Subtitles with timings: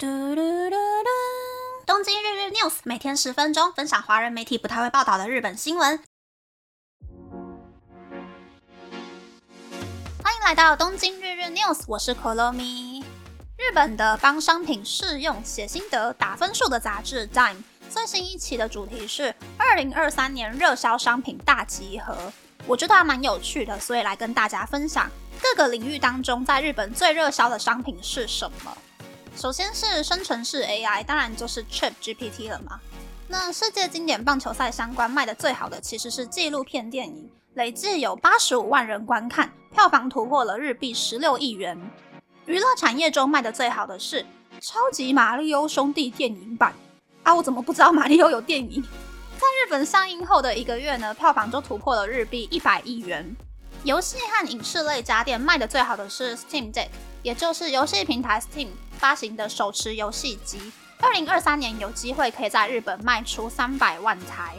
[0.00, 1.08] 嘟嘟嘟嘟！
[1.84, 5.98] 东京日日 news 每天十分钟，分享华人媒体不太会报道的日本新闻。
[10.22, 13.00] 欢迎来到东京日日 news，我是可乐咪。
[13.56, 17.60] 日本的帮商品试用、写心得、打分数的杂志《Time》
[17.90, 22.32] 最新一期的主题是二零二三年热销商品大集合。
[22.68, 25.10] 我觉得还蛮有趣的，所以来跟大家分享
[25.42, 28.78] 各个领域当中在日本最热销的商品是什么。
[29.38, 32.80] 首先是生成式 AI，当然就是 Chat GPT 了嘛。
[33.28, 41.78] 那世界经典棒球赛相关卖的最好的其实是纪录片电影，累计有八十五万人观看，票房突破了日币十六亿元。
[42.46, 44.22] 娱乐产业中卖的最好的是
[44.60, 46.74] 《超级马里奥兄弟》电影版
[47.22, 47.32] 啊！
[47.32, 48.82] 我怎么不知道马里奥有电影？
[48.82, 53.36] 在日本上映后的一个月呢，票房就突破了日币一百亿元。
[53.84, 56.88] 游戏和影视类家电卖的最好的是 Steam Deck，
[57.22, 58.70] 也就是游戏平台 Steam。
[58.98, 64.56] 发行的手持游戏机，二零二三年有机会可以在日本卖出三百万台。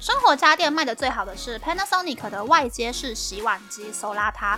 [0.00, 4.56] 生活家电卖的最好的是 Panasonic 的外接式洗碗机 Solata，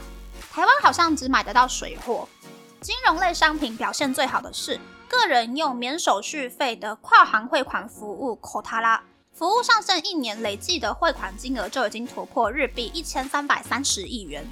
[0.51, 2.29] 台湾好像只买得到水货。
[2.81, 9.01] 金融类商品表现最好的是个人用免手续费的跨行汇款服务 Kotara，
[9.33, 14.47] 服务上线一年累计的汇款金额就已经突破日币一千三百三十亿元。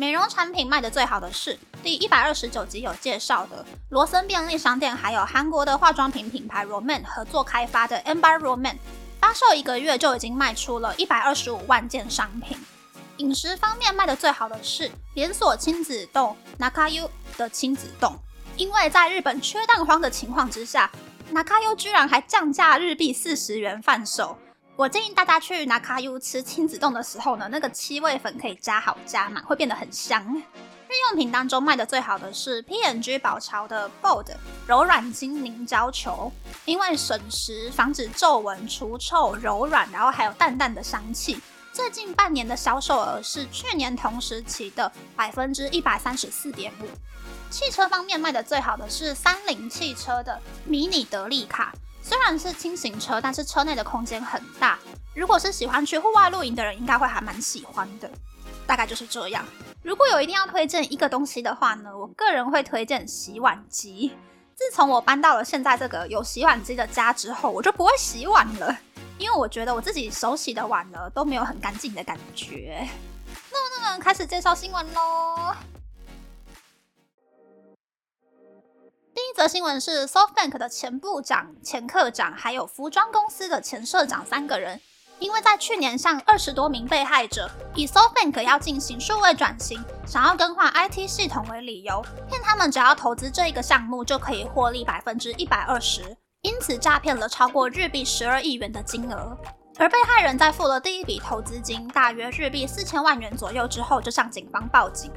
[0.00, 8.76] 美容产品卖的最好的是第一百二十九集有介绍的罗森便利商店，还有韩国的化妆品品牌 Roman 合作开发的 Amber Roman，
[9.20, 12.56] 发售一个月就已经卖出了一百二十五万件商品。
[13.18, 17.06] 饮食方面卖的最好的是连锁亲子冻 Nakayu
[17.36, 18.16] 的亲子冻，
[18.56, 20.90] 因为在日本缺蛋荒的情况之下
[21.30, 24.38] ，Nakayu 居然还降价日币四十元贩售。
[24.80, 30.24] 我建议大家去拿卡 U 吃亲子冻的时候呢，那个七味粉可以加好加满，会变得很香。
[30.34, 34.28] 日用品当中卖的最好的是 PNG 宝潮的 Bold
[34.66, 36.32] 柔软精凝胶球，
[36.64, 41.38] 因为省时、防止皱纹、除臭、柔软，然后还有淡淡的香气。
[41.74, 46.86] 最近半年的销售额是去年同时期的百分之一百三十四点五。
[47.50, 51.74] 汽车方面卖的最好的是三菱汽车的迷你德利卡。
[52.02, 54.78] 虽然是轻型车，但是车内的空间很大。
[55.14, 58.10] 如果是喜欢去户外露营的人，应该会还蛮喜欢的。
[58.66, 59.44] 大概就是这样。
[59.82, 64.12] 如果有一定要推荐一个东西的话呢，我个人会推荐洗碗机。
[64.54, 68.76] 自从我搬到了现在这个有洗碗机的家之后，我就不会洗碗了，
[69.18, 72.86] 因为我觉得我自己手洗的碗呢都没有很干净的感觉。
[73.50, 75.54] 那那么开始介绍新闻喽。
[79.40, 84.78] 则新闻是 SoftBank 的前部长、前科长，还有服装公司的前社长三个人，
[85.18, 96.02] 因为在去年向二十多名被害者以 SoftBank 要进行数位转型，想要更换 IT 系统为理由，骗他们只要投资这一个项目就可以获利百分之一百二十，
[96.42, 99.34] 因此诈骗了超过日币十二亿元的金额。
[99.78, 105.10] 而被害人在付了第一笔投资金，大约日币四千万元左右之后，就向警方报警。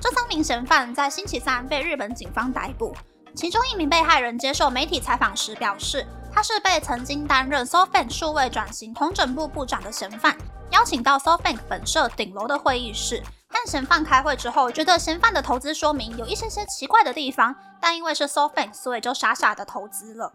[0.00, 2.96] 这三名嫌犯在星期三被日本警方逮捕。
[3.36, 10.34] 其中一名被害人接受媒体采访时表示，他是被曾经担任 SoftBank 数位转型同整部部长的嫌犯
[10.70, 20.32] 邀请到 SoftBank 本社顶楼的会议室，和嫌犯开会之后，觉得嫌犯的投资说明有一些些奇怪的地方，但因为是 SoftBank，所以就傻傻的投资了。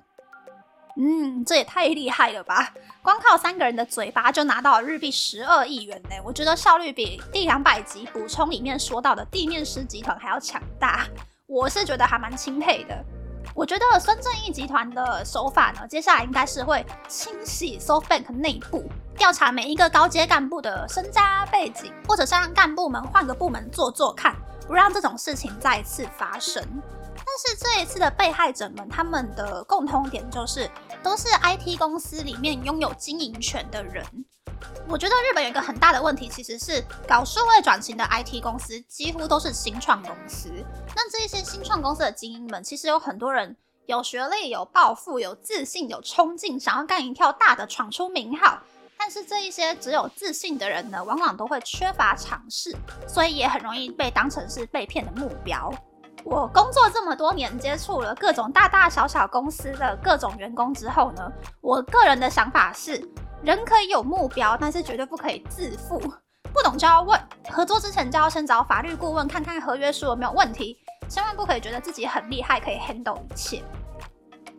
[0.95, 2.71] 嗯，这也太厉害了吧！
[3.01, 11.07] 光靠三个人的嘴巴就拿到了日币十二亿元呢，我觉得效率比第两百集补充里面说到的地面师集团还要强大。
[11.51, 12.97] 我是觉得还蛮钦佩的。
[13.53, 18.85] 我觉得孙正义集团的手法呢，接下来应该是会清洗 SoftBank 内部，
[19.17, 24.33] 调查每一个高阶干部的身家背景，或者是让干部们换个部门做做看，
[24.65, 26.63] 不让这种事情再次发生。
[27.31, 30.69] 但是这一次的被害者们，他们的共通点就是
[31.01, 34.05] 都是 IT 公司里面拥有经营权的人。
[34.85, 40.51] 我觉得日本有一个很大的问题，其实是搞数位转型的 IT 公司几乎都是新创公司。
[40.93, 43.55] 那这一些新创公司的精英们，其实有很多人
[43.85, 48.59] 有学历、有抱负、有自信、有冲劲，想要干一票大的，闯出名号。
[48.97, 52.75] 但是这一些只有自信的人呢，往往都会缺乏尝试，
[53.07, 55.73] 所以也很容易被当成是被骗的目标。
[56.23, 61.31] 我工作这么多年，接触了各种大大小小公司的各种员工之后呢，
[61.61, 63.01] 我个人的想法是。
[63.43, 65.99] 人可以有目标，但是绝对不可以自负。
[66.53, 67.19] 不懂就要问，
[67.49, 70.77] 合作之前就要先找法律顾问看看合约书有没有问题。
[71.09, 73.63] 千万不可以觉得自己很厉害，可以 handle 一切。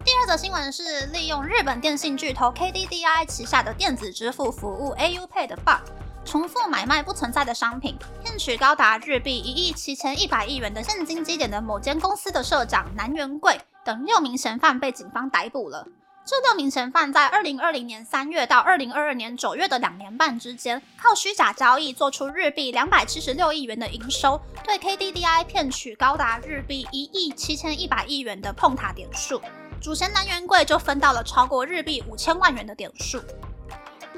[0.04, 5.88] 第二则新闻是利用日本电信巨头 KDDI 旗下的电子支付服务 AuPay 的 bug，
[6.24, 15.86] 重复买卖不存在的商品，骗取高达日币一亿七千一百亿元的现金基点的某间公司的社长南元贵，等六名嫌犯被警方逮捕了。
[16.24, 29.42] 这六名嫌犯在二零二零年三月到二零二二年九月的两年半之间，靠虚假交易做出日币两百七十六亿元的营收，对 KDDI 骗取高达日币一亿七千一百亿元的碰塔点数，
[29.80, 33.20] 主嫌南元贵就分到了超过日币五千万元的点数。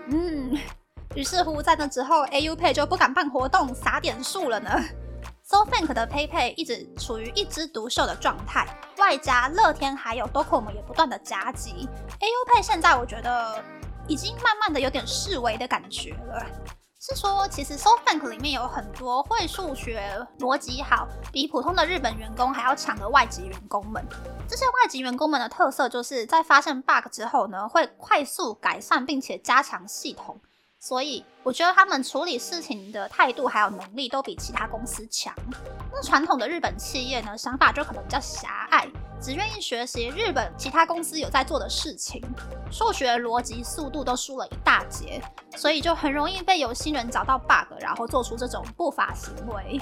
[0.08, 0.58] 嗯，
[1.14, 4.70] 于是乎在那之后，AU Pay 就不敢办活动撒点数了呢。
[5.48, 8.66] SoFank 的 PayPay 一直处于一枝独秀的状态，
[8.96, 11.88] 外加乐天还有 Docomo 也不断的夹击
[12.18, 13.62] ，AU Pay 现在我觉得
[14.08, 16.44] 已经慢慢的有点示威的感觉了。
[16.98, 24.02] 是说，其实 SoFank 里面有很多会数学、逻辑好，比普通的日本员工还要强的外籍员工们。
[24.48, 30.40] 这些外籍员工们的特色就是在发现 bug 之后呢，会快速改善并且加强系统。
[30.86, 35.34] 所以我觉得他们处理事情的态度还有能力都比其他公司强。
[35.90, 38.86] 那传统的日本企业呢，想法就可能比较狭隘，
[39.18, 42.22] 只愿意学习日本其他公司有在做的事情，
[42.70, 45.22] 数学逻辑速度都输了一大截，
[45.56, 49.80] 所以就很容易被有心人找到 bug，然后做出这种不法行为。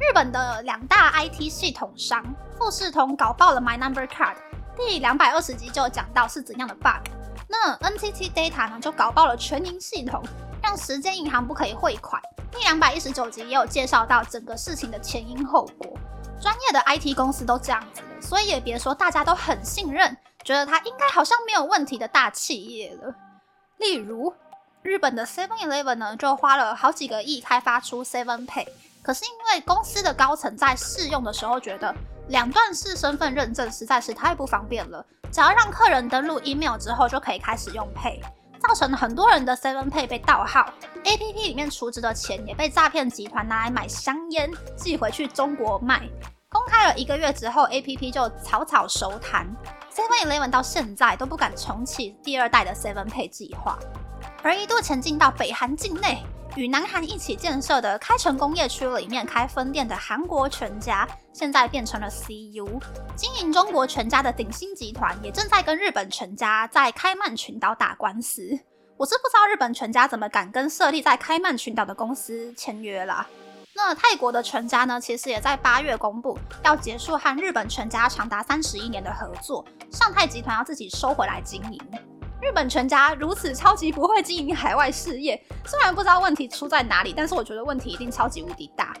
[0.00, 2.20] 日本的两大 IT 系统商
[2.58, 4.34] 富士通搞爆了 My Number Card，
[4.76, 7.08] 第两百二十集就讲到是怎样的 bug。
[7.52, 10.22] 那 NTT Data 呢，就搞爆了全银系统，
[10.62, 12.20] 让时间银行不可以汇款。
[12.50, 15.92] 第两百一十九集也有介绍到整个事情的前因后果。
[16.40, 23.14] 专业的 IT 公司都这样子了，所以也别说大家都很信任，觉得它应该好像没有问题的大企业了。
[23.76, 24.32] 例如
[24.80, 28.66] 日本的 Seven Eleven 呢，就花了好几个亿开发出 Seven Pay，
[29.02, 31.94] 可是因为公司的高层在试用的时候觉得
[32.28, 35.04] 两段式身份认证实在是太不方便了。
[35.30, 38.20] 只要让客人登录 email 之后，就可以开始用 Pay，
[38.60, 40.70] 造成很多人的 Seven Pay 被盗号
[41.04, 46.02] ，APP 里面储值的钱也被诈骗集团拿来买香烟，寄回去中国卖。
[46.50, 49.46] 公开了一个月之后，APP 就草草收摊
[49.90, 53.78] ，Seven Eleven 到现在都不敢重启第二代的 Seven Pay 计划，
[54.42, 56.22] 而一度前进到北韩境内。
[56.54, 62.80] 与南韩一起建设的开城工业区里面开分店的韩国全家，现在变成了 CU。
[63.16, 68.42] 经营中国全家的鼎新集团也正在跟日本全家在开曼群岛打官司。
[68.98, 73.26] 我是不知道日本全家怎么敢跟设立在开曼群岛的公司签约啦。
[73.74, 81.80] 那泰国的全家呢，其实也在八月公布要结束和日本全家长达三十一年的合作，上泰集团要自己收回来经营。
[82.42, 88.92] 日本全家如此超级不会经营海外事业，虽然不知道问题出在哪里，但是我觉得问题一定超级无敌大。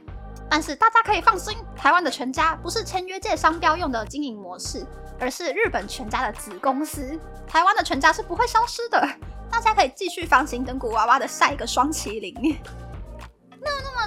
[0.48, 4.86] 但是大家可以放心，台湾的全家不是签约界商标用的经营模式，
[5.18, 7.18] 而是日本全家的子公司。
[7.48, 9.08] 台湾的全家是不会消失的，
[9.50, 12.56] 大家可以继续放心等古娃娃的下一个双麒麟。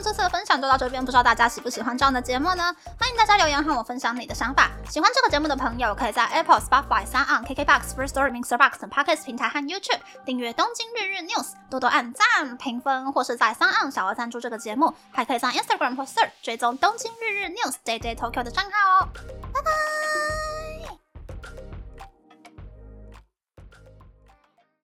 [0.06, 2.64] 这次的分享就到这边，不知道大家喜不喜欢这样的节目呢？
[3.00, 4.70] 欢迎大家留言和我分享你的想法。
[4.88, 13.92] 喜欢这个节目的朋友，可以在 Apple、Spotify、s o n KKBox、First Story、Mixer Box 等 Podcast 平台和 YouTube 订阅《东京日日 News》，多多按赞、评分，或是在 s o n
[13.92, 14.94] 小额赞助这个节目。
[15.12, 19.10] 还可以在 Instagram 或 Search 追踪《东京日日 News》Day Day Tokyo 的账号哦。
[19.52, 20.05] 拜拜。